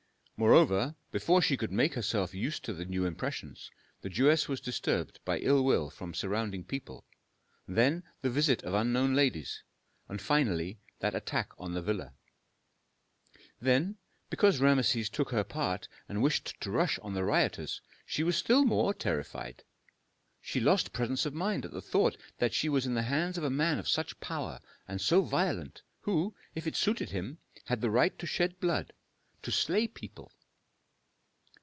[0.41, 3.69] Moreover, before she could make herself used to the new impressions,
[4.01, 7.05] the Jewess was disturbed by ill will from surrounding people;
[7.67, 9.61] then the visit of unknown ladies;
[10.17, 12.13] finally, that attack on the villa.
[13.59, 13.97] Then,
[14.31, 18.65] because Rameses took her part and wished to rush on the rioters, she was still
[18.65, 19.63] more terrified.
[20.41, 23.43] She lost presence of mind at the thought that she was in the hands of
[23.43, 27.91] a man of such power and so violent, who, if it suited him, had the
[27.91, 28.91] right to shed blood,
[29.43, 30.31] to slay people.